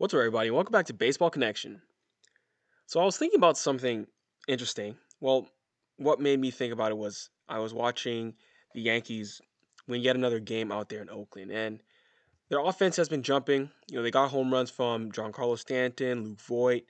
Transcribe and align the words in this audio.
What's 0.00 0.14
up, 0.14 0.18
everybody? 0.18 0.52
Welcome 0.52 0.70
back 0.70 0.86
to 0.86 0.94
Baseball 0.94 1.28
Connection. 1.28 1.82
So 2.86 3.00
I 3.00 3.04
was 3.04 3.16
thinking 3.16 3.40
about 3.40 3.58
something 3.58 4.06
interesting. 4.46 4.94
Well, 5.18 5.48
what 5.96 6.20
made 6.20 6.38
me 6.38 6.52
think 6.52 6.72
about 6.72 6.92
it 6.92 6.96
was 6.96 7.30
I 7.48 7.58
was 7.58 7.74
watching 7.74 8.34
the 8.74 8.80
Yankees 8.80 9.40
win 9.88 10.00
yet 10.00 10.14
another 10.14 10.38
game 10.38 10.70
out 10.70 10.88
there 10.88 11.02
in 11.02 11.10
Oakland, 11.10 11.50
and 11.50 11.80
their 12.48 12.60
offense 12.60 12.94
has 12.94 13.08
been 13.08 13.24
jumping. 13.24 13.70
You 13.90 13.96
know, 13.96 14.04
they 14.04 14.12
got 14.12 14.30
home 14.30 14.52
runs 14.52 14.70
from 14.70 15.10
Giancarlo 15.10 15.58
Stanton, 15.58 16.22
Luke 16.22 16.40
Voit, 16.42 16.84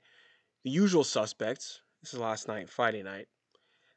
the 0.63 0.69
usual 0.69 1.03
suspects. 1.03 1.81
This 2.03 2.13
is 2.13 2.19
last 2.19 2.47
night, 2.47 2.69
Friday 2.69 3.01
night. 3.01 3.27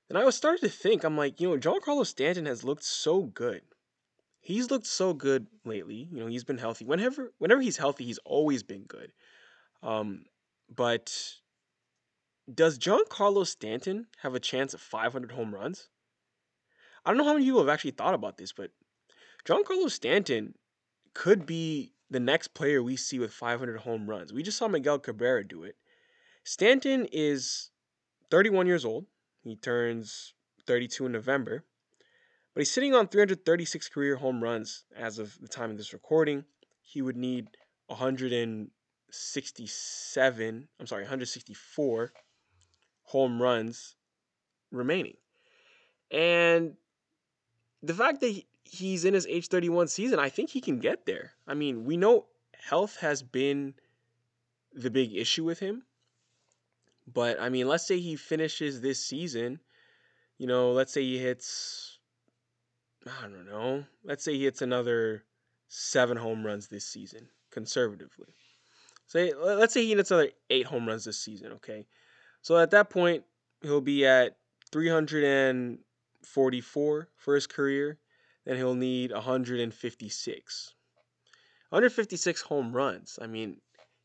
And 0.08 0.16
I 0.16 0.24
was 0.24 0.36
starting 0.36 0.66
to 0.66 0.74
think, 0.74 1.04
I'm 1.04 1.18
like, 1.18 1.38
you 1.38 1.50
know, 1.50 1.58
Giancarlo 1.58 2.06
Stanton 2.06 2.46
has 2.46 2.64
looked 2.64 2.84
so 2.84 3.24
good 3.24 3.60
he's 4.42 4.70
looked 4.70 4.86
so 4.86 5.14
good 5.14 5.46
lately. 5.64 6.08
You 6.12 6.20
know, 6.20 6.26
he's 6.26 6.44
been 6.44 6.58
healthy. 6.58 6.84
Whenever 6.84 7.32
whenever 7.38 7.62
he's 7.62 7.78
healthy, 7.78 8.04
he's 8.04 8.18
always 8.18 8.62
been 8.62 8.82
good. 8.82 9.12
Um, 9.82 10.26
but 10.68 11.14
does 12.52 12.78
Giancarlo 12.78 13.46
Stanton 13.46 14.08
have 14.18 14.34
a 14.34 14.40
chance 14.40 14.74
of 14.74 14.80
500 14.80 15.32
home 15.32 15.54
runs? 15.54 15.88
I 17.04 17.10
don't 17.10 17.18
know 17.18 17.24
how 17.24 17.32
many 17.32 17.46
people 17.46 17.60
have 17.60 17.68
actually 17.68 17.92
thought 17.92 18.14
about 18.14 18.36
this, 18.36 18.52
but 18.52 18.70
Giancarlo 19.46 19.90
Stanton 19.90 20.54
could 21.14 21.46
be 21.46 21.92
the 22.10 22.20
next 22.20 22.48
player 22.48 22.82
we 22.82 22.96
see 22.96 23.18
with 23.18 23.32
500 23.32 23.78
home 23.78 24.08
runs. 24.08 24.32
We 24.32 24.42
just 24.42 24.58
saw 24.58 24.68
Miguel 24.68 24.98
Cabrera 24.98 25.46
do 25.46 25.64
it. 25.64 25.76
Stanton 26.44 27.06
is 27.12 27.70
31 28.30 28.66
years 28.66 28.84
old. 28.84 29.06
He 29.42 29.56
turns 29.56 30.34
32 30.66 31.06
in 31.06 31.12
November. 31.12 31.64
But 32.54 32.60
he's 32.60 32.70
sitting 32.70 32.94
on 32.94 33.08
336 33.08 33.88
career 33.88 34.16
home 34.16 34.42
runs 34.42 34.84
as 34.96 35.18
of 35.18 35.38
the 35.40 35.48
time 35.48 35.70
of 35.70 35.78
this 35.78 35.92
recording. 35.92 36.44
He 36.82 37.00
would 37.00 37.16
need 37.16 37.48
167, 37.86 40.68
I'm 40.78 40.86
sorry, 40.86 41.02
164 41.02 42.12
home 43.04 43.40
runs 43.40 43.96
remaining. 44.70 45.16
And 46.10 46.74
the 47.82 47.94
fact 47.94 48.20
that 48.20 48.42
he's 48.64 49.04
in 49.04 49.14
his 49.14 49.26
age 49.26 49.48
31 49.48 49.88
season, 49.88 50.18
I 50.18 50.28
think 50.28 50.50
he 50.50 50.60
can 50.60 50.78
get 50.78 51.06
there. 51.06 51.32
I 51.46 51.54
mean, 51.54 51.86
we 51.86 51.96
know 51.96 52.26
health 52.54 52.96
has 52.96 53.22
been 53.22 53.74
the 54.74 54.90
big 54.90 55.14
issue 55.14 55.44
with 55.44 55.58
him. 55.58 55.84
But 57.12 57.40
I 57.40 57.48
mean, 57.48 57.66
let's 57.66 57.86
say 57.86 57.98
he 57.98 58.16
finishes 58.16 58.80
this 58.80 59.04
season, 59.04 59.58
you 60.38 60.46
know, 60.46 60.72
let's 60.72 60.92
say 60.92 61.02
he 61.02 61.18
hits 61.18 61.98
I 63.06 63.22
don't 63.22 63.46
know. 63.46 63.84
Let's 64.04 64.24
say 64.24 64.34
he 64.34 64.44
hits 64.44 64.62
another 64.62 65.24
seven 65.68 66.16
home 66.16 66.44
runs 66.44 66.68
this 66.68 66.86
season, 66.86 67.28
conservatively. 67.50 68.34
Say 69.06 69.32
let's 69.34 69.74
say 69.74 69.84
he 69.84 69.94
hits 69.94 70.10
another 70.10 70.30
eight 70.50 70.66
home 70.66 70.86
runs 70.86 71.04
this 71.04 71.18
season, 71.18 71.52
okay? 71.52 71.86
So 72.42 72.58
at 72.58 72.70
that 72.70 72.90
point, 72.90 73.24
he'll 73.62 73.80
be 73.80 74.06
at 74.06 74.36
344 74.72 77.08
for 77.16 77.34
his 77.34 77.46
career. 77.46 77.98
Then 78.44 78.56
he'll 78.56 78.74
need 78.74 79.12
156. 79.12 80.74
156 81.70 82.42
home 82.42 82.72
runs. 82.72 83.18
I 83.22 83.26
mean, 83.26 83.58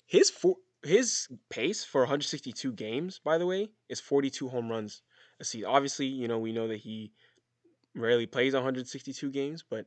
his 0.05 0.29
for, 0.29 0.55
his 0.83 1.27
pace 1.49 1.83
for 1.83 2.01
162 2.01 2.71
games, 2.73 3.19
by 3.23 3.37
the 3.37 3.45
way, 3.45 3.69
is 3.89 3.99
42 3.99 4.49
home 4.49 4.69
runs 4.69 5.01
a 5.39 5.43
season. 5.43 5.69
Obviously, 5.69 6.05
you 6.05 6.27
know 6.27 6.39
we 6.39 6.51
know 6.51 6.67
that 6.67 6.77
he 6.77 7.11
rarely 7.97 8.25
plays 8.25 8.53
162 8.53 9.31
games, 9.31 9.63
but 9.67 9.85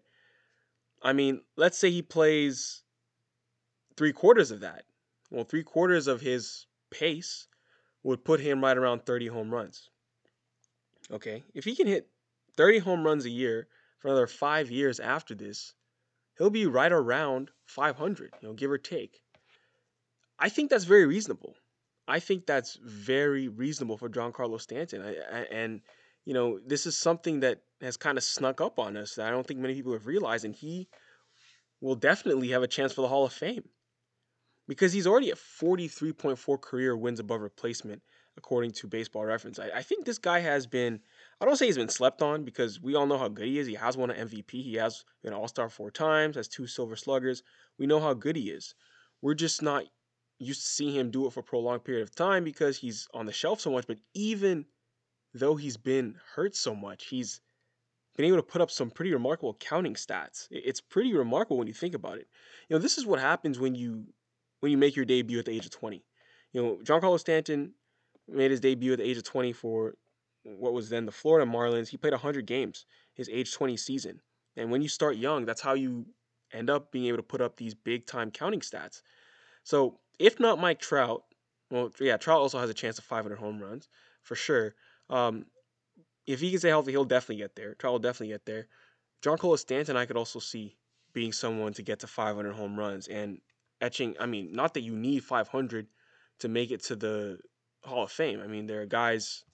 I 1.02 1.12
mean, 1.12 1.40
let's 1.56 1.78
say 1.78 1.90
he 1.90 2.02
plays 2.02 2.82
three 3.96 4.12
quarters 4.12 4.50
of 4.50 4.60
that. 4.60 4.84
Well, 5.30 5.44
three 5.44 5.62
quarters 5.62 6.06
of 6.06 6.20
his 6.20 6.66
pace 6.90 7.46
would 8.02 8.24
put 8.24 8.40
him 8.40 8.62
right 8.62 8.76
around 8.76 9.06
30 9.06 9.28
home 9.28 9.50
runs. 9.52 9.88
Okay, 11.10 11.42
if 11.54 11.64
he 11.64 11.74
can 11.74 11.86
hit 11.86 12.08
30 12.56 12.78
home 12.78 13.04
runs 13.04 13.24
a 13.24 13.30
year 13.30 13.68
for 13.98 14.08
another 14.08 14.26
five 14.26 14.70
years 14.70 15.00
after 15.00 15.34
this, 15.34 15.74
he'll 16.38 16.50
be 16.50 16.66
right 16.66 16.92
around 16.92 17.50
500, 17.66 18.32
you 18.40 18.48
know, 18.48 18.54
give 18.54 18.70
or 18.70 18.78
take. 18.78 19.22
I 20.38 20.48
think 20.48 20.70
that's 20.70 20.84
very 20.84 21.06
reasonable. 21.06 21.56
I 22.08 22.18
think 22.18 22.46
that's 22.46 22.76
very 22.82 23.48
reasonable 23.48 23.96
for 23.96 24.08
Giancarlo 24.08 24.60
Stanton. 24.60 25.02
I, 25.02 25.10
I, 25.10 25.42
and 25.52 25.80
you 26.24 26.34
know, 26.34 26.58
this 26.64 26.86
is 26.86 26.96
something 26.96 27.40
that 27.40 27.62
has 27.80 27.96
kind 27.96 28.18
of 28.18 28.24
snuck 28.24 28.60
up 28.60 28.78
on 28.78 28.96
us 28.96 29.14
that 29.14 29.26
I 29.26 29.30
don't 29.30 29.46
think 29.46 29.60
many 29.60 29.74
people 29.74 29.92
have 29.92 30.06
realized, 30.06 30.44
and 30.44 30.54
he 30.54 30.88
will 31.80 31.94
definitely 31.94 32.48
have 32.48 32.62
a 32.62 32.68
chance 32.68 32.92
for 32.92 33.00
the 33.02 33.08
Hall 33.08 33.24
of 33.24 33.32
Fame. 33.32 33.68
Because 34.68 34.92
he's 34.92 35.06
already 35.06 35.30
at 35.30 35.38
43.4 35.38 36.60
career 36.60 36.96
wins 36.96 37.18
above 37.18 37.40
replacement 37.40 38.02
according 38.36 38.70
to 38.70 38.86
baseball 38.86 39.24
reference. 39.24 39.58
I, 39.58 39.70
I, 39.76 39.82
think 39.82 40.04
this 40.04 40.18
guy 40.18 40.38
has 40.38 40.66
been 40.66 41.00
i 41.40 41.44
don't 41.44 41.56
say 41.56 41.66
he's 41.66 41.76
been 41.76 41.88
slept 41.88 42.22
on 42.22 42.44
because 42.44 42.80
we 42.80 42.94
all 42.94 43.06
know 43.06 43.18
how 43.18 43.28
good 43.28 43.46
he 43.46 43.58
is. 43.58 43.66
He 43.66 43.74
has 43.74 43.96
won 43.96 44.10
an 44.10 44.28
mvp 44.28 44.50
he 44.50 44.74
has 44.74 45.04
been 45.22 45.32
an 45.32 45.38
all-star 45.38 45.68
four 45.68 45.90
times 45.90 46.36
has 46.36 46.46
two 46.46 46.66
silver 46.66 46.96
sluggers. 46.96 47.42
We 47.78 47.86
know 47.86 48.00
how 48.00 48.14
good 48.14 48.36
he 48.36 48.50
is. 48.50 48.74
We're 49.20 49.34
just 49.34 49.62
not 49.62 49.84
used 50.38 50.62
to 50.62 50.68
seeing 50.68 50.94
him 50.94 51.10
do 51.10 51.26
it 51.26 51.32
for 51.32 51.40
a 51.40 51.42
prolonged 51.42 51.84
period 51.84 52.02
of 52.02 52.14
time 52.14 52.44
because 52.44 52.78
he's 52.78 53.08
on 53.12 53.26
the 53.26 53.32
shelf 53.32 53.60
so 53.60 53.72
much 53.72 53.86
but 53.86 53.98
even 54.14 54.64
though 55.34 55.56
he's 55.56 55.76
been 55.76 56.16
hurt 56.34 56.56
so 56.56 56.74
much, 56.74 57.06
he's 57.06 57.40
been 58.16 58.26
able 58.26 58.36
to 58.36 58.42
put 58.42 58.60
up 58.60 58.70
some 58.70 58.90
pretty 58.90 59.12
remarkable 59.12 59.54
counting 59.54 59.94
stats. 59.94 60.46
It's 60.50 60.80
pretty 60.80 61.14
remarkable 61.14 61.58
when 61.58 61.68
you 61.68 61.74
think 61.74 61.94
about 61.94 62.18
it. 62.18 62.28
You 62.68 62.76
know, 62.76 62.82
this 62.82 62.98
is 62.98 63.06
what 63.06 63.20
happens 63.20 63.58
when 63.58 63.74
you 63.74 64.04
when 64.60 64.72
you 64.72 64.78
make 64.78 64.96
your 64.96 65.04
debut 65.04 65.38
at 65.38 65.46
the 65.46 65.52
age 65.52 65.64
of 65.64 65.70
20. 65.70 66.04
You 66.52 66.62
know, 66.62 66.78
Giancarlo 66.82 67.18
Stanton 67.18 67.72
made 68.28 68.50
his 68.50 68.60
debut 68.60 68.92
at 68.92 68.98
the 68.98 69.08
age 69.08 69.16
of 69.16 69.24
20 69.24 69.52
for 69.52 69.94
what 70.44 70.72
was 70.72 70.88
then 70.88 71.06
the 71.06 71.12
Florida 71.12 71.50
Marlins. 71.50 71.88
He 71.88 71.96
played 71.96 72.12
100 72.12 72.46
games 72.46 72.84
his 73.14 73.28
age 73.28 73.52
20 73.52 73.76
season. 73.76 74.20
And 74.56 74.70
when 74.70 74.82
you 74.82 74.88
start 74.88 75.16
young, 75.16 75.44
that's 75.44 75.60
how 75.60 75.74
you 75.74 76.06
end 76.52 76.70
up 76.70 76.90
being 76.90 77.06
able 77.06 77.18
to 77.18 77.22
put 77.22 77.40
up 77.40 77.56
these 77.56 77.74
big 77.74 78.06
time 78.06 78.30
counting 78.30 78.60
stats. 78.60 79.02
So, 79.62 80.00
if 80.18 80.40
not 80.40 80.58
Mike 80.58 80.80
Trout, 80.80 81.22
well, 81.70 81.90
yeah, 82.00 82.16
Trout 82.16 82.40
also 82.40 82.58
has 82.58 82.70
a 82.70 82.74
chance 82.74 82.98
of 82.98 83.04
500 83.04 83.38
home 83.38 83.60
runs 83.60 83.88
for 84.22 84.34
sure. 84.34 84.74
Um, 85.08 85.46
if 86.26 86.40
he 86.40 86.50
can 86.50 86.58
stay 86.58 86.68
healthy, 86.68 86.92
he'll 86.92 87.04
definitely 87.04 87.42
get 87.42 87.56
there. 87.56 87.74
Trout 87.74 87.92
will 87.92 87.98
definitely 87.98 88.32
get 88.34 88.46
there. 88.46 88.68
Giancarlo 89.22 89.58
Stanton, 89.58 89.96
I 89.96 90.06
could 90.06 90.16
also 90.16 90.38
see 90.38 90.76
being 91.12 91.32
someone 91.32 91.72
to 91.74 91.82
get 91.82 92.00
to 92.00 92.06
500 92.06 92.52
home 92.52 92.78
runs 92.78 93.08
and 93.08 93.40
etching. 93.80 94.16
I 94.18 94.26
mean, 94.26 94.52
not 94.52 94.74
that 94.74 94.82
you 94.82 94.94
need 94.96 95.24
500 95.24 95.86
to 96.40 96.48
make 96.48 96.70
it 96.70 96.84
to 96.84 96.96
the 96.96 97.38
Hall 97.84 98.04
of 98.04 98.12
Fame. 98.12 98.40
I 98.40 98.46
mean, 98.46 98.66
there 98.66 98.82
are 98.82 98.86
guys. 98.86 99.44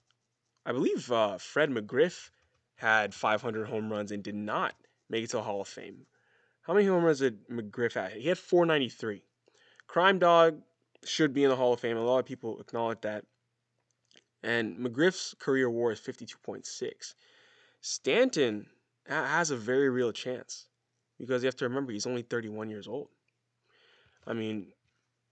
I 0.65 0.71
believe 0.71 1.11
uh, 1.11 1.37
Fred 1.37 1.69
McGriff 1.69 2.29
had 2.75 3.13
500 3.13 3.67
home 3.67 3.91
runs 3.91 4.11
and 4.11 4.23
did 4.23 4.35
not 4.35 4.75
make 5.09 5.23
it 5.23 5.29
to 5.31 5.37
the 5.37 5.43
Hall 5.43 5.61
of 5.61 5.67
Fame. 5.67 6.05
How 6.61 6.73
many 6.73 6.85
home 6.85 7.03
runs 7.03 7.19
did 7.19 7.47
McGriff 7.49 7.93
have? 7.93 8.11
He 8.11 8.27
had 8.27 8.37
493. 8.37 9.23
Crime 9.87 10.19
Dog 10.19 10.61
should 11.05 11.33
be 11.33 11.43
in 11.43 11.49
the 11.49 11.55
Hall 11.55 11.73
of 11.73 11.79
Fame. 11.79 11.97
A 11.97 12.01
lot 12.01 12.19
of 12.19 12.25
people 12.25 12.59
acknowledge 12.59 13.01
that. 13.01 13.25
And 14.43 14.77
McGriff's 14.77 15.35
career 15.39 15.69
WAR 15.69 15.91
is 15.91 15.99
52.6. 15.99 17.15
Stanton 17.81 18.67
has 19.07 19.51
a 19.51 19.57
very 19.57 19.89
real 19.89 20.11
chance 20.11 20.67
because 21.17 21.43
you 21.43 21.47
have 21.47 21.55
to 21.57 21.65
remember 21.65 21.91
he's 21.91 22.05
only 22.05 22.21
31 22.21 22.69
years 22.69 22.87
old. 22.87 23.09
I 24.25 24.33
mean, 24.33 24.67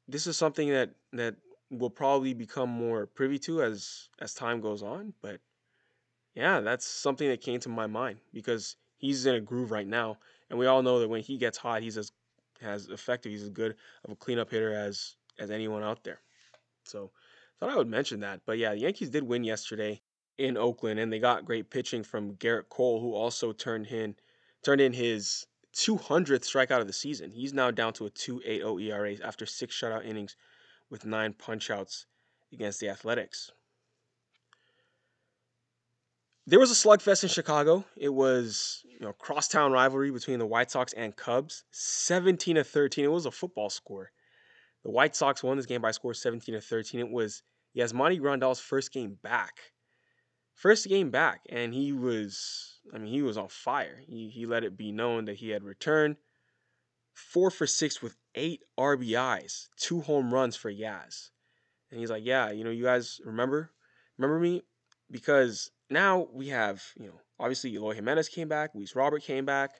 this 0.08 0.28
is 0.28 0.38
something 0.38 0.70
that 0.70 0.92
that 1.14 1.36
will 1.72 1.90
probably 1.90 2.34
become 2.34 2.70
more 2.70 3.06
privy 3.08 3.40
to 3.40 3.62
as 3.64 4.10
as 4.20 4.34
time 4.34 4.62
goes 4.62 4.84
on, 4.84 5.14
but 5.22 5.40
yeah, 6.36 6.60
that's 6.60 6.86
something 6.86 7.28
that 7.30 7.42
came 7.42 7.60
to 7.62 7.70
my 7.70 7.88
mind 7.88 8.20
because 8.34 8.78
he's 8.98 9.26
in 9.26 9.36
a 9.36 9.42
groove 9.42 9.72
right 9.72 9.88
now, 9.88 10.18
and 10.50 10.60
we 10.60 10.66
all 10.66 10.84
know 10.84 11.00
that 11.00 11.10
when 11.10 11.22
he 11.22 11.38
gets 11.38 11.58
hot, 11.58 11.82
he's 11.82 11.98
as 11.98 12.12
as 12.62 12.88
effective, 12.88 13.32
he's 13.32 13.44
as 13.44 13.50
good 13.50 13.76
of 14.06 14.12
a 14.12 14.16
cleanup 14.16 14.50
hitter 14.50 14.74
as 14.74 15.16
as 15.40 15.52
anyone 15.52 15.84
out 15.84 16.04
there. 16.04 16.22
So 16.84 17.12
Thought 17.60 17.70
I 17.70 17.78
would 17.78 17.88
mention 17.88 18.20
that. 18.22 18.42
But 18.46 18.58
yeah, 18.58 18.72
the 18.72 18.80
Yankees 18.80 19.10
did 19.10 19.24
win 19.24 19.44
yesterday 19.44 20.02
in 20.38 20.58
Oakland, 20.58 21.00
and 21.00 21.12
they 21.12 21.20
got 21.20 21.46
great 21.46 21.70
pitching 21.70 22.04
from 22.04 22.36
Gerrit 22.36 22.70
Cole, 22.70 23.00
who 23.00 23.14
also 23.14 23.54
turned 23.54 23.88
in 23.88 24.16
turned 24.64 24.82
in 24.82 24.94
his 24.94 25.46
200th 25.76 26.42
strikeout 26.42 26.82
of 26.82 26.88
the 26.88 26.94
season. 26.94 27.32
He's 27.32 27.54
now 27.54 27.70
down 27.72 27.94
to 27.94 28.06
a 28.08 28.10
2.80 28.10 28.82
ERA 28.82 29.16
after 29.24 29.46
six 29.46 29.76
shutout 29.76 30.06
innings 30.06 30.36
with 30.90 31.06
nine 31.06 31.34
punchouts 31.34 32.06
against 32.52 32.80
the 32.80 32.90
Athletics. 32.90 33.52
There 36.48 36.60
was 36.60 36.72
a 36.72 36.76
slugfest 36.76 37.24
in 37.24 37.30
Chicago. 37.30 37.86
It 37.96 38.14
was 38.14 38.84
you 38.86 39.00
know 39.00 39.14
crosstown 39.14 39.72
rivalry 39.72 40.12
between 40.12 40.40
the 40.40 40.46
White 40.46 40.72
Sox 40.72 40.94
and 40.94 41.16
Cubs. 41.16 41.64
17 41.72 42.56
to 42.56 42.64
13. 42.64 43.06
It 43.06 43.08
was 43.08 43.26
a 43.26 43.32
football 43.32 43.70
score. 43.70 44.12
The 44.86 44.92
White 44.92 45.16
Sox 45.16 45.42
won 45.42 45.58
this 45.58 45.66
game 45.66 45.82
by 45.82 45.90
a 45.90 45.94
score 45.94 46.14
17 46.14 46.54
to 46.54 46.62
13. 46.62 47.00
It 47.00 47.10
was 47.10 47.42
Yasmani 47.76 48.22
Grandal's 48.22 48.60
first 48.60 48.94
game 48.94 49.18
back. 49.24 49.54
First 50.54 50.88
game 50.88 51.10
back, 51.10 51.42
and 51.50 51.74
he 51.74 51.92
was, 51.92 52.82
I 52.94 53.00
mean, 53.00 53.12
he 53.12 53.24
was 53.24 53.36
on 53.36 53.50
fire. 53.50 54.00
He, 54.08 54.30
he 54.30 54.46
let 54.46 54.64
it 54.64 54.78
be 54.78 54.92
known 54.92 55.26
that 55.26 55.38
he 55.38 55.50
had 55.50 55.64
returned. 55.64 56.18
Four 57.16 57.50
for 57.50 57.66
six 57.66 58.04
with 58.04 58.16
eight 58.36 58.62
RBIs, 58.80 59.70
two 59.76 60.02
home 60.02 60.32
runs 60.32 60.56
for 60.56 60.72
Yaz. 60.72 61.32
And 61.90 62.00
he's 62.00 62.12
like, 62.12 62.24
yeah, 62.24 62.52
you 62.52 62.64
know, 62.64 62.70
you 62.70 62.84
guys 62.84 63.20
remember, 63.26 63.72
remember 64.20 64.40
me, 64.40 64.62
because 65.10 65.72
now 65.90 66.28
we 66.32 66.50
have, 66.50 66.84
you 66.96 67.08
know, 67.08 67.20
obviously 67.40 67.74
Eloy 67.74 67.96
Jimenez 67.96 68.30
came 68.30 68.48
back, 68.48 68.76
Luis 68.76 68.96
Robert 68.96 69.24
came 69.24 69.46
back, 69.46 69.72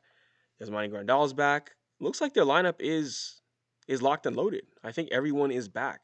Yasmani 0.60 0.90
Grandal's 0.90 1.34
back. 1.34 1.76
Looks 2.00 2.22
like 2.22 2.34
their 2.34 2.44
lineup 2.44 2.78
is 2.80 3.40
is 3.88 4.02
locked 4.02 4.26
and 4.26 4.36
loaded. 4.36 4.64
I 4.84 4.92
think 4.92 5.10
everyone 5.12 5.52
is 5.52 5.68
back 5.68 6.02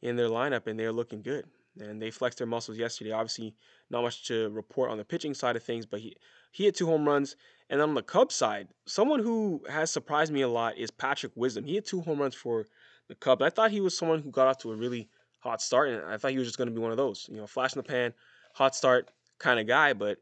in 0.00 0.16
their 0.16 0.28
lineup 0.28 0.66
and 0.66 0.78
they're 0.78 0.92
looking 0.92 1.22
good. 1.22 1.46
And 1.80 2.02
they 2.02 2.10
flexed 2.10 2.38
their 2.38 2.46
muscles 2.46 2.76
yesterday. 2.76 3.12
Obviously, 3.12 3.54
not 3.88 4.02
much 4.02 4.26
to 4.26 4.50
report 4.50 4.90
on 4.90 4.98
the 4.98 5.04
pitching 5.04 5.32
side 5.32 5.56
of 5.56 5.62
things, 5.62 5.86
but 5.86 6.00
he 6.00 6.14
he 6.50 6.64
hit 6.64 6.76
two 6.76 6.86
home 6.86 7.08
runs. 7.08 7.34
And 7.70 7.80
on 7.80 7.94
the 7.94 8.02
Cubs 8.02 8.34
side, 8.34 8.68
someone 8.84 9.20
who 9.20 9.64
has 9.70 9.90
surprised 9.90 10.30
me 10.30 10.42
a 10.42 10.48
lot 10.48 10.76
is 10.76 10.90
Patrick 10.90 11.32
Wisdom. 11.34 11.64
He 11.64 11.74
hit 11.74 11.86
two 11.86 12.02
home 12.02 12.20
runs 12.20 12.34
for 12.34 12.66
the 13.08 13.14
Cubs. 13.14 13.42
I 13.42 13.48
thought 13.48 13.70
he 13.70 13.80
was 13.80 13.96
someone 13.96 14.20
who 14.20 14.30
got 14.30 14.48
off 14.48 14.58
to 14.58 14.72
a 14.72 14.76
really 14.76 15.08
hot 15.40 15.62
start, 15.62 15.88
and 15.88 16.04
I 16.04 16.18
thought 16.18 16.32
he 16.32 16.38
was 16.38 16.46
just 16.46 16.58
going 16.58 16.68
to 16.68 16.74
be 16.74 16.80
one 16.80 16.90
of 16.90 16.98
those, 16.98 17.26
you 17.30 17.38
know, 17.38 17.46
flash 17.46 17.74
in 17.74 17.78
the 17.78 17.88
pan, 17.88 18.12
hot 18.52 18.76
start 18.76 19.10
kind 19.38 19.58
of 19.58 19.66
guy. 19.66 19.94
But 19.94 20.18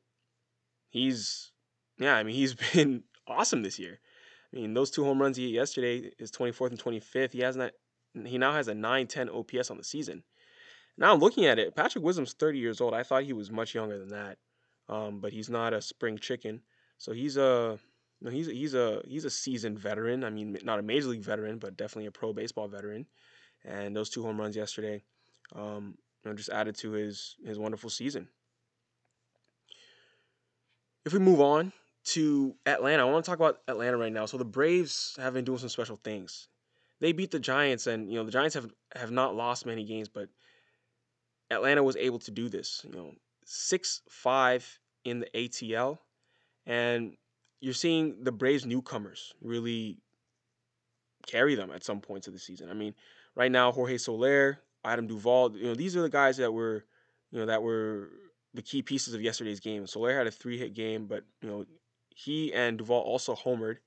he's, 0.89 1.51
yeah, 1.99 2.15
I 2.15 2.23
mean, 2.23 2.37
he's 2.37 2.55
been 2.73 3.03
awesome 3.27 3.65
this 3.65 3.79
year. 3.79 3.99
I 4.52 4.56
mean, 4.56 4.75
those 4.75 4.91
two 4.91 5.05
home 5.05 5.20
runs 5.20 5.37
he 5.37 5.44
hit 5.44 5.55
yesterday, 5.55 6.11
his 6.19 6.32
24th 6.32 6.70
and 6.70 6.82
25th, 6.82 7.32
he 7.32 7.41
has 7.41 7.56
not, 7.56 7.73
he 8.25 8.38
now 8.38 8.52
has 8.52 8.69
a 8.69 8.75
910 8.75 9.29
OPS 9.31 9.70
on 9.70 9.76
the 9.76 9.85
season. 9.85 10.25
Now 10.99 11.14
I'm 11.14 11.20
looking 11.20 11.47
at 11.47 11.58
it. 11.58 11.75
Patrick 11.75 12.05
Wisdom's 12.05 12.35
30 12.35 12.58
years 12.58 12.81
old. 12.81 12.94
I 12.94 13.02
thought 13.02 13.25
he 13.25 13.32
was 13.32 13.50
much 13.50 13.75
younger 13.75 13.99
than 13.99 14.08
that, 14.08 14.38
um, 14.88 15.20
but 15.20 15.32
he's 15.32 15.49
not 15.49 15.73
a 15.73 15.81
spring 15.81 16.19
chicken. 16.19 16.61
So 16.99 17.12
he's 17.12 17.37
a 17.38 17.79
he's 18.29 18.49
he's 18.49 18.75
a 18.75 19.02
he's 19.06 19.25
a 19.25 19.31
seasoned 19.31 19.79
veteran. 19.79 20.25
I 20.25 20.31
mean, 20.31 20.58
not 20.62 20.79
a 20.79 20.82
major 20.82 21.08
league 21.08 21.23
veteran, 21.23 21.58
but 21.58 21.76
definitely 21.76 22.06
a 22.06 22.11
pro 22.11 22.35
baseball 22.35 22.69
veteran. 22.69 23.06
And 23.64 23.97
those 23.97 24.11
two 24.11 24.23
home 24.23 24.38
runs 24.38 24.56
yesterday, 24.56 25.02
um, 25.55 25.97
you 26.23 26.31
know, 26.31 26.37
just 26.37 26.50
added 26.50 26.76
to 26.79 26.91
his 26.93 27.37
his 27.44 27.58
wonderful 27.58 27.88
season. 27.88 28.29
If 31.06 31.14
we 31.14 31.19
move 31.19 31.41
on 31.41 31.73
to 32.02 32.55
Atlanta, 32.67 33.02
I 33.02 33.11
want 33.11 33.25
to 33.25 33.31
talk 33.31 33.38
about 33.38 33.61
Atlanta 33.69 33.97
right 33.97 34.12
now. 34.12 34.26
So 34.26 34.38
the 34.38 34.44
Braves 34.44 35.17
have 35.20 35.35
been 35.35 35.44
doing 35.44 35.58
some 35.58 35.69
special 35.69 35.97
things. 36.02 36.49
They 37.00 37.12
beat 37.12 37.31
the 37.31 37.41
Giants, 37.41 37.87
and 37.87 38.11
you 38.11 38.19
know 38.19 38.25
the 38.25 38.31
Giants 38.31 38.55
have 38.55 38.70
have 38.94 39.11
not 39.11 39.35
lost 39.35 39.67
many 39.67 39.85
games, 39.85 40.08
but 40.08 40.29
Atlanta 41.50 41.82
was 41.82 41.97
able 41.97 42.19
to 42.20 42.31
do 42.31 42.49
this. 42.49 42.85
You 42.85 42.93
know, 42.93 43.12
six 43.44 44.02
five 44.08 44.79
in 45.05 45.20
the 45.20 45.29
ATL, 45.35 45.99
and 46.67 47.17
you're 47.61 47.75
seeing 47.75 48.23
the 48.23 48.32
Braves 48.32 48.67
newcomers 48.67 49.35
really 49.41 49.99
carry 51.26 51.55
them 51.55 51.70
at 51.70 51.85
some 51.85 52.00
points 52.00 52.26
of 52.26 52.32
the 52.32 52.38
season. 52.38 52.70
I 52.70 52.75
mean, 52.75 52.94
right 53.35 53.52
now 53.52 53.73
Jorge 53.73 53.99
Soler, 53.99 54.61
Adam 54.85 55.06
Duvall, 55.06 55.56
you 55.56 55.67
know, 55.67 55.75
these 55.75 55.97
are 55.97 56.02
the 56.02 56.08
guys 56.08 56.38
that 56.38 56.52
were, 56.52 56.85
you 57.31 57.38
know, 57.38 57.47
that 57.47 57.62
were 57.62 58.11
the 58.55 58.62
key 58.62 58.82
pieces 58.82 59.14
of 59.14 59.23
yesterday's 59.23 59.61
game. 59.61 59.87
Soler 59.87 60.17
had 60.17 60.26
a 60.26 60.31
three-hit 60.31 60.75
game, 60.75 61.06
but 61.06 61.25
you 61.43 61.49
know, 61.49 61.64
he 62.15 62.53
and 62.53 62.79
Duvall 62.79 63.03
also 63.03 63.35
homered. 63.35 63.79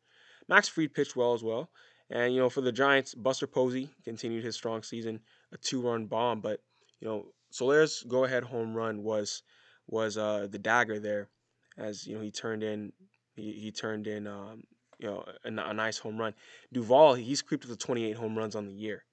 Max 0.47 0.67
Fried 0.67 0.93
pitched 0.93 1.15
well 1.15 1.33
as 1.33 1.43
well. 1.43 1.69
And 2.09 2.33
you 2.33 2.39
know, 2.39 2.49
for 2.49 2.61
the 2.61 2.71
Giants, 2.71 3.15
Buster 3.15 3.47
Posey 3.47 3.89
continued 4.03 4.43
his 4.43 4.55
strong 4.55 4.83
season, 4.83 5.19
a 5.51 5.57
two-run 5.57 6.05
bomb. 6.05 6.41
But 6.41 6.61
you 6.99 7.07
know, 7.07 7.25
Soler's 7.49 8.03
go-ahead 8.03 8.43
home 8.43 8.75
run 8.75 9.03
was 9.03 9.43
was 9.87 10.17
uh, 10.17 10.47
the 10.49 10.59
dagger 10.59 10.99
there, 10.99 11.29
as 11.77 12.05
you 12.07 12.15
know 12.15 12.21
he 12.21 12.31
turned 12.31 12.63
in 12.63 12.91
he, 13.35 13.51
he 13.53 13.71
turned 13.71 14.07
in 14.07 14.27
um, 14.27 14.63
you 14.99 15.07
know 15.07 15.25
a, 15.43 15.49
a, 15.49 15.73
nice 15.73 15.97
home 15.97 16.17
run. 16.17 16.33
Duvall 16.71 17.15
he's 17.15 17.41
creeped 17.41 17.67
to 17.67 17.75
28 17.75 18.15
home 18.15 18.37
runs 18.37 18.55
on 18.55 18.65
the 18.65 18.73
year. 18.73 19.03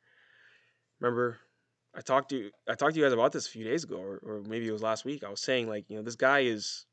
Remember, 1.01 1.39
I 1.95 2.01
talked 2.01 2.31
to 2.31 2.51
I 2.69 2.75
talked 2.75 2.95
to 2.95 3.01
you 3.01 3.07
guys 3.07 3.13
about 3.13 3.33
this 3.33 3.47
a 3.47 3.51
few 3.51 3.65
days 3.65 3.85
ago, 3.85 3.97
or, 3.97 4.21
or 4.23 4.43
maybe 4.47 4.69
it 4.69 4.73
was 4.73 4.83
last 4.83 5.05
week. 5.05 5.25
I 5.25 5.31
was 5.31 5.41
saying 5.41 5.69
like 5.69 5.85
you 5.89 5.97
know 5.97 6.03
this 6.03 6.17
guy 6.17 6.41
is 6.41 6.87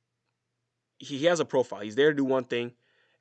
he, 0.99 1.25
has 1.25 1.39
a 1.39 1.45
profile. 1.45 1.81
He's 1.81 1.95
there 1.95 2.11
to 2.11 2.17
do 2.17 2.25
one 2.25 2.43
thing, 2.43 2.71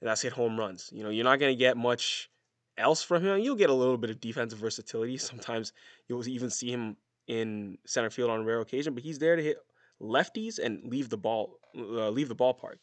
and 0.01 0.09
that's 0.09 0.23
hit 0.23 0.33
home 0.33 0.59
runs. 0.59 0.91
You 0.93 1.03
know 1.03 1.11
you're 1.11 1.25
not 1.25 1.39
gonna 1.39 1.55
get 1.55 1.77
much 1.77 2.31
else 2.79 3.03
from 3.03 3.25
him. 3.25 3.39
You'll 3.39 3.57
get 3.57 3.71
a 3.71 3.75
little 3.75 3.97
bit 3.97 4.11
of 4.11 4.21
defensive 4.21 4.59
versatility. 4.59 5.17
Sometimes 5.19 5.73
you'll 6.09 6.27
even 6.29 6.51
see 6.51 6.71
him 6.71 6.97
in 7.27 7.79
center 7.87 8.11
field 8.11 8.31
on 8.31 8.45
rare 8.45 8.61
occasion, 8.61 8.95
but 8.95 9.03
he's 9.03 9.19
there 9.19 9.37
to 9.37 9.43
hit 9.43 9.59
lefties 10.01 10.59
and 10.59 10.85
leave 10.85 11.09
the 11.09 11.17
ball 11.17 11.59
uh, 11.77 12.11
leave 12.11 12.29
the 12.29 12.37
ballpark. 12.37 12.77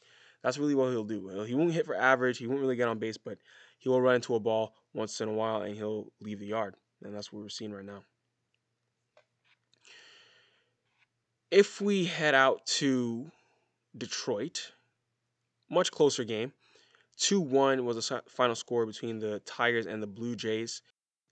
That's 0.43 0.57
really 0.57 0.75
what 0.75 0.89
he'll 0.89 1.05
do. 1.05 1.43
He 1.43 1.55
won't 1.55 1.71
hit 1.71 1.85
for 1.85 1.95
average. 1.95 2.37
He 2.37 2.47
won't 2.47 2.59
really 2.59 2.75
get 2.75 2.89
on 2.89 2.99
base, 2.99 3.17
but 3.17 3.37
he 3.79 3.89
will 3.89 4.01
run 4.01 4.15
into 4.15 4.35
a 4.35 4.39
ball 4.39 4.75
once 4.93 5.21
in 5.21 5.29
a 5.29 5.33
while 5.33 5.61
and 5.61 5.75
he'll 5.75 6.11
leave 6.21 6.39
the 6.39 6.47
yard. 6.47 6.75
And 7.01 7.15
that's 7.15 7.31
what 7.31 7.41
we're 7.41 7.49
seeing 7.49 7.73
right 7.73 7.85
now. 7.85 8.03
If 11.49 11.79
we 11.79 12.05
head 12.05 12.33
out 12.33 12.65
to 12.77 13.31
Detroit, 13.97 14.71
much 15.73 15.91
closer 15.91 16.23
game. 16.23 16.53
2 17.17 17.39
1 17.39 17.85
was 17.85 18.07
the 18.07 18.23
final 18.27 18.55
score 18.55 18.85
between 18.85 19.19
the 19.19 19.39
Tigers 19.39 19.85
and 19.85 20.01
the 20.01 20.07
Blue 20.07 20.35
Jays. 20.35 20.81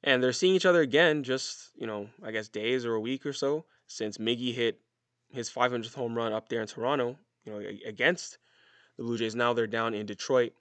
And 0.04 0.22
they're 0.22 0.34
seeing 0.34 0.56
each 0.56 0.66
other 0.66 0.82
again, 0.82 1.24
just, 1.24 1.70
you 1.76 1.86
know, 1.86 2.10
I 2.24 2.32
guess 2.32 2.50
days 2.50 2.86
or 2.86 2.96
a 2.96 3.00
week 3.00 3.26
or 3.26 3.34
so 3.34 3.66
since 3.88 4.18
Miggy 4.18 4.54
hit 4.54 4.80
his 5.32 5.50
500th 5.50 5.94
home 5.94 6.16
run 6.16 6.34
up 6.34 6.50
there 6.50 6.62
in 6.62 6.68
Toronto, 6.68 7.18
you 7.46 7.52
know, 7.52 7.62
against 7.86 8.38
the 8.98 9.04
Blue 9.04 9.18
Jays. 9.18 9.36
Now 9.36 9.54
they're 9.54 9.68
down 9.68 9.94
in 9.94 10.06
Detroit. 10.06 10.54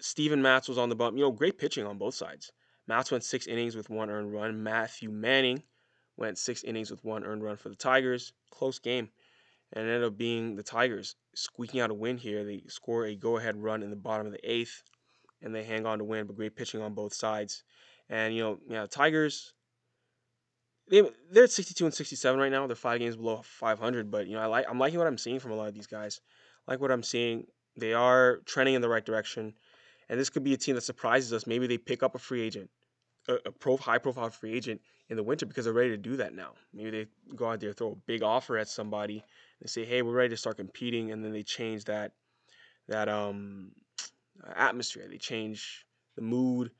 Steven 0.00 0.40
Matz 0.40 0.68
was 0.68 0.78
on 0.78 0.88
the 0.88 0.96
bump. 0.96 1.16
You 1.16 1.24
know, 1.24 1.32
great 1.32 1.58
pitching 1.58 1.86
on 1.86 1.98
both 1.98 2.14
sides. 2.14 2.52
Matz 2.86 3.10
went 3.10 3.24
six 3.24 3.46
innings 3.46 3.76
with 3.76 3.90
one 3.90 4.10
earned 4.10 4.32
run. 4.32 4.62
Matthew 4.62 5.10
Manning 5.10 5.62
went 6.16 6.38
six 6.38 6.64
innings 6.64 6.90
with 6.90 7.04
one 7.04 7.24
earned 7.24 7.42
run 7.42 7.56
for 7.56 7.68
the 7.68 7.76
Tigers. 7.76 8.32
Close 8.50 8.78
game. 8.78 9.10
And 9.72 9.86
it 9.86 9.92
ended 9.92 10.04
up 10.04 10.16
being 10.16 10.56
the 10.56 10.62
Tigers 10.62 11.16
squeaking 11.34 11.80
out 11.80 11.90
a 11.90 11.94
win 11.94 12.16
here. 12.16 12.44
They 12.44 12.62
score 12.68 13.06
a 13.06 13.14
go 13.14 13.36
ahead 13.36 13.56
run 13.56 13.82
in 13.82 13.90
the 13.90 13.96
bottom 13.96 14.26
of 14.26 14.32
the 14.32 14.50
eighth 14.50 14.82
and 15.42 15.54
they 15.54 15.62
hang 15.62 15.86
on 15.86 15.98
to 15.98 16.04
win, 16.04 16.26
but 16.26 16.36
great 16.36 16.56
pitching 16.56 16.80
on 16.80 16.94
both 16.94 17.14
sides. 17.14 17.62
And, 18.08 18.34
you 18.34 18.42
know, 18.42 18.58
yeah, 18.68 18.86
Tigers, 18.86 19.52
they, 20.90 21.02
they're 21.30 21.44
at 21.44 21.50
62 21.50 21.84
and 21.84 21.94
67 21.94 22.40
right 22.40 22.50
now. 22.50 22.66
They're 22.66 22.74
five 22.74 22.98
games 22.98 23.16
below 23.16 23.42
500, 23.44 24.10
but, 24.10 24.26
you 24.26 24.34
know, 24.34 24.40
I 24.40 24.46
like, 24.46 24.66
I'm 24.68 24.78
liking 24.78 24.98
what 24.98 25.06
I'm 25.06 25.18
seeing 25.18 25.38
from 25.38 25.52
a 25.52 25.54
lot 25.54 25.68
of 25.68 25.74
these 25.74 25.86
guys 25.86 26.20
like 26.68 26.80
what 26.80 26.92
I'm 26.92 27.02
seeing. 27.02 27.46
They 27.76 27.94
are 27.94 28.40
trending 28.44 28.74
in 28.74 28.82
the 28.82 28.88
right 28.88 29.04
direction, 29.04 29.54
and 30.08 30.20
this 30.20 30.30
could 30.30 30.44
be 30.44 30.52
a 30.52 30.56
team 30.56 30.74
that 30.74 30.82
surprises 30.82 31.32
us. 31.32 31.46
Maybe 31.46 31.66
they 31.66 31.78
pick 31.78 32.02
up 32.02 32.14
a 32.14 32.18
free 32.18 32.42
agent, 32.42 32.70
a, 33.28 33.34
a 33.46 33.52
pro, 33.52 33.76
high-profile 33.76 34.30
free 34.30 34.54
agent 34.54 34.80
in 35.08 35.16
the 35.16 35.22
winter 35.22 35.46
because 35.46 35.64
they're 35.64 35.74
ready 35.74 35.90
to 35.90 35.96
do 35.96 36.16
that 36.16 36.34
now. 36.34 36.52
Maybe 36.72 36.90
they 36.90 37.06
go 37.34 37.50
out 37.50 37.60
there 37.60 37.72
throw 37.72 37.92
a 37.92 37.96
big 38.06 38.22
offer 38.22 38.58
at 38.58 38.68
somebody 38.68 39.24
and 39.60 39.70
say, 39.70 39.84
"Hey, 39.84 40.02
we're 40.02 40.12
ready 40.12 40.30
to 40.30 40.36
start 40.36 40.56
competing," 40.56 41.12
and 41.12 41.24
then 41.24 41.32
they 41.32 41.42
change 41.42 41.84
that 41.84 42.12
that 42.88 43.08
um 43.08 43.72
atmosphere. 44.54 45.06
They 45.08 45.18
change 45.18 45.86
the 46.16 46.22
mood 46.22 46.70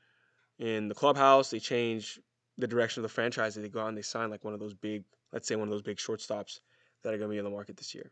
in 0.59 0.87
the 0.87 0.95
clubhouse. 0.95 1.49
They 1.49 1.59
change 1.59 2.19
the 2.57 2.67
direction 2.67 3.01
of 3.01 3.03
the 3.03 3.13
franchise. 3.13 3.55
They 3.55 3.69
go 3.69 3.81
out 3.81 3.89
and 3.89 3.97
they 3.97 4.01
sign 4.01 4.29
like 4.29 4.43
one 4.43 4.53
of 4.53 4.59
those 4.59 4.73
big, 4.73 5.03
let's 5.31 5.47
say 5.47 5.55
one 5.55 5.67
of 5.67 5.71
those 5.71 5.81
big 5.81 5.97
shortstops 5.97 6.59
that 7.03 7.13
are 7.13 7.17
going 7.17 7.29
to 7.29 7.33
be 7.33 7.37
in 7.37 7.45
the 7.45 7.49
market 7.49 7.77
this 7.77 7.95
year. 7.95 8.11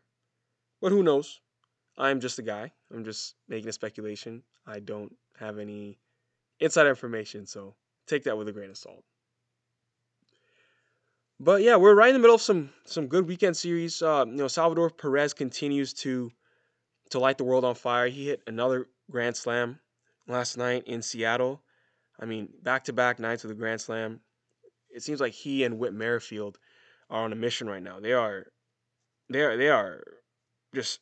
But 0.80 0.92
who 0.92 1.02
knows? 1.02 1.40
I'm 1.96 2.20
just 2.20 2.38
a 2.38 2.42
guy. 2.42 2.72
I'm 2.92 3.04
just 3.04 3.34
making 3.48 3.68
a 3.68 3.72
speculation. 3.72 4.42
I 4.66 4.80
don't 4.80 5.14
have 5.38 5.58
any 5.58 5.98
inside 6.60 6.86
information, 6.86 7.46
so 7.46 7.74
take 8.08 8.24
that 8.24 8.36
with 8.36 8.48
a 8.48 8.52
grain 8.52 8.70
of 8.70 8.76
salt. 8.76 9.04
But 11.40 11.62
yeah, 11.62 11.76
we're 11.76 11.94
right 11.94 12.08
in 12.08 12.14
the 12.14 12.20
middle 12.20 12.34
of 12.34 12.42
some 12.42 12.70
some 12.84 13.06
good 13.06 13.28
weekend 13.28 13.56
series. 13.56 14.02
Uh, 14.02 14.24
you 14.26 14.34
know, 14.34 14.48
Salvador 14.48 14.90
Perez 14.90 15.32
continues 15.34 15.92
to 15.94 16.30
to 17.10 17.18
light 17.18 17.38
the 17.38 17.44
world 17.44 17.64
on 17.64 17.74
fire. 17.74 18.08
He 18.08 18.26
hit 18.26 18.42
another 18.46 18.88
grand 19.10 19.36
slam 19.36 19.78
last 20.26 20.56
night 20.56 20.84
in 20.86 21.00
Seattle. 21.02 21.62
I 22.20 22.24
mean, 22.24 22.48
back 22.62 22.84
to 22.84 22.92
back 22.92 23.18
nights 23.18 23.44
with 23.44 23.52
a 23.52 23.54
grand 23.54 23.80
slam. 23.80 24.20
It 24.90 25.02
seems 25.02 25.20
like 25.20 25.32
he 25.32 25.64
and 25.64 25.78
Whit 25.78 25.92
Merrifield 25.92 26.58
are 27.08 27.24
on 27.24 27.32
a 27.32 27.36
mission 27.36 27.68
right 27.68 27.82
now. 27.82 28.00
They 28.00 28.12
are, 28.12 28.46
they 29.30 29.42
are, 29.42 29.56
they 29.56 29.68
are 29.68 30.02
just 30.74 31.00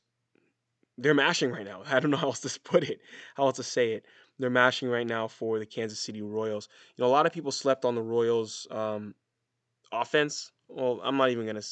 they're 0.99 1.15
mashing 1.15 1.51
right 1.51 1.65
now. 1.65 1.83
I 1.87 2.01
don't 2.01 2.11
know 2.11 2.17
how 2.17 2.29
else 2.29 2.41
to 2.41 2.61
put 2.61 2.85
it, 2.85 3.01
how 3.37 3.47
else 3.47 3.57
to 3.57 3.63
say 3.63 3.93
it. 3.93 4.05
They're 4.39 4.51
mashing 4.51 4.89
right 4.89 5.07
now 5.07 5.29
for 5.29 5.59
the 5.59 5.67
Kansas 5.67 5.99
City 5.99 6.23
Royals. 6.23 6.69
You 6.97 7.03
know, 7.03 7.09
a 7.09 7.13
lot 7.13 7.27
of 7.27 7.33
people 7.33 7.53
slept 7.53 7.85
on 7.85 7.95
the 7.95 8.03
Royals' 8.03 8.67
um, 8.71 9.15
offense. 9.93 10.53
Well, 10.69 11.01
I'm 11.03 11.17
not 11.17 11.31
even 11.31 11.47
gonna. 11.47 11.63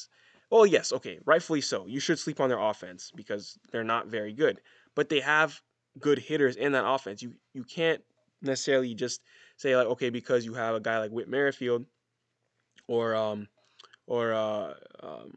Well, 0.50 0.66
yes, 0.66 0.92
okay, 0.92 1.18
rightfully 1.24 1.60
so. 1.60 1.86
You 1.86 2.00
should 2.00 2.18
sleep 2.18 2.40
on 2.40 2.48
their 2.48 2.60
offense 2.60 3.12
because 3.14 3.58
they're 3.70 3.84
not 3.84 4.06
very 4.06 4.32
good, 4.32 4.60
but 4.94 5.08
they 5.08 5.20
have 5.20 5.60
good 6.00 6.18
hitters 6.18 6.56
in 6.56 6.72
that 6.72 6.86
offense. 6.86 7.22
You 7.22 7.34
you 7.52 7.64
can't 7.64 8.02
necessarily 8.40 8.94
just 8.94 9.22
say 9.56 9.76
like, 9.76 9.86
okay, 9.86 10.10
because 10.10 10.44
you 10.44 10.54
have 10.54 10.74
a 10.74 10.80
guy 10.80 10.98
like 10.98 11.10
Whit 11.10 11.28
Merrifield 11.28 11.84
or 12.86 13.14
um 13.14 13.48
or 14.06 14.32
uh, 14.32 14.74
um, 15.02 15.32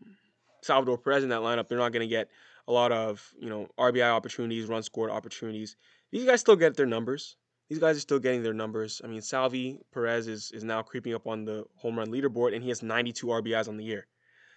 Salvador 0.61 0.97
Perez 0.97 1.23
in 1.23 1.29
that 1.29 1.41
lineup, 1.41 1.67
they're 1.67 1.77
not 1.77 1.93
gonna 1.93 2.07
get 2.07 2.29
a 2.67 2.71
lot 2.71 2.91
of 2.91 3.33
you 3.39 3.49
know 3.49 3.67
RBI 3.77 4.09
opportunities, 4.09 4.65
run 4.65 4.83
scored 4.83 5.09
opportunities. 5.09 5.75
These 6.11 6.25
guys 6.25 6.41
still 6.41 6.55
get 6.55 6.75
their 6.75 6.85
numbers. 6.85 7.35
these 7.69 7.79
guys 7.79 7.97
are 7.97 8.01
still 8.01 8.19
getting 8.19 8.43
their 8.43 8.53
numbers. 8.53 9.01
I 9.03 9.07
mean, 9.07 9.21
Salvy 9.21 9.79
Perez 9.93 10.27
is 10.27 10.51
is 10.51 10.63
now 10.63 10.81
creeping 10.81 11.13
up 11.13 11.27
on 11.27 11.45
the 11.45 11.65
home 11.75 11.97
run 11.99 12.07
leaderboard, 12.07 12.53
and 12.53 12.63
he 12.63 12.69
has 12.69 12.81
92 12.81 13.27
RBIs 13.27 13.67
on 13.67 13.77
the 13.77 13.83
year. 13.83 14.07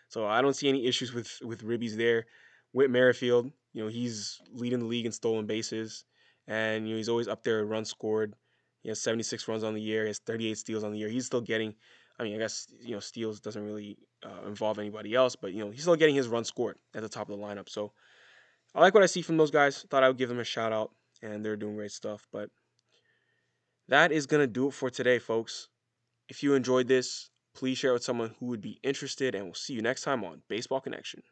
So 0.09 0.26
I 0.26 0.42
don't 0.42 0.54
see 0.54 0.69
any 0.69 0.87
issues 0.87 1.12
with 1.12 1.38
with 1.42 1.64
Ribbies 1.64 1.97
there. 1.97 2.26
Whit 2.73 2.90
Merrifield, 2.90 3.50
you 3.73 3.83
know, 3.83 3.88
he's 3.88 4.40
leading 4.52 4.78
the 4.78 4.85
league 4.85 5.07
in 5.07 5.12
stolen 5.12 5.47
bases, 5.47 6.04
and 6.47 6.87
you 6.87 6.95
know 6.95 6.99
he's 6.99 7.09
always 7.09 7.28
up 7.28 7.42
there 7.42 7.64
runs 7.64 7.90
scored. 7.90 8.35
He 8.83 8.88
has 8.88 9.00
76 9.00 9.47
runs 9.49 9.64
on 9.64 9.75
the 9.75 9.80
year. 9.80 10.02
He 10.02 10.09
has 10.09 10.21
38 10.21 10.57
steals 10.57 10.85
on 10.85 10.92
the 10.92 10.99
year. 10.99 11.09
He's 11.09 11.26
still 11.26 11.40
getting. 11.40 11.75
I 12.19 12.23
mean, 12.23 12.35
I 12.35 12.38
guess 12.38 12.66
you 12.80 12.95
know 12.95 13.00
steals 13.00 13.40
doesn't 13.40 13.64
really 13.64 13.99
uh, 14.25 14.47
involve 14.47 14.78
anybody 14.78 15.14
else, 15.14 15.37
but 15.37 15.52
you 15.52 15.64
know 15.64 15.71
he's 15.71 15.83
still 15.83 15.97
getting 15.97 16.14
his 16.14 16.28
run 16.28 16.45
scored 16.45 16.76
at 16.95 17.02
the 17.02 17.09
top 17.09 17.28
of 17.28 17.38
the 17.38 17.45
lineup. 17.45 17.69
So 17.69 17.92
I 18.75 18.80
like 18.80 18.95
what 18.95 19.02
I 19.02 19.07
see 19.07 19.23
from 19.23 19.37
those 19.37 19.50
guys. 19.50 19.85
Thought 19.90 20.04
I 20.04 20.09
would 20.09 20.19
give 20.19 20.28
them 20.28 20.38
a 20.38 20.45
shout 20.45 20.73
out, 20.73 20.92
and 21.23 21.45
they're 21.45 21.57
doing 21.57 21.77
great 21.77 21.93
stuff. 21.93 22.27
But 22.33 22.50
that 23.89 24.12
is 24.12 24.27
gonna 24.27 24.47
do 24.47 24.69
it 24.69 24.75
for 24.75 24.91
today, 24.91 25.19
folks. 25.19 25.69
If 26.29 26.43
you 26.43 26.55
enjoyed 26.55 26.89
this, 26.89 27.31
please 27.55 27.79
share 27.79 27.91
it 27.91 27.95
with 27.95 28.05
someone 28.05 28.35
who 28.39 28.47
would 28.47 28.61
be 28.61 28.79
interested, 28.83 29.35
and 29.35 29.45
we'll 29.45 29.55
see 29.55 29.75
you 29.75 29.83
next 29.83 30.03
time 30.03 30.25
on 30.25 30.43
Baseball 30.49 30.81
Connection. 30.81 31.23